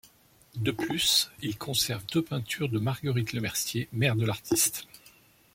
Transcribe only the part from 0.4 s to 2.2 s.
De plus, il conserve